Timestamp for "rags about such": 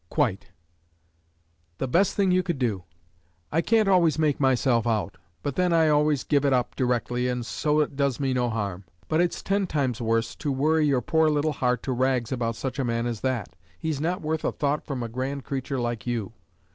11.91-12.79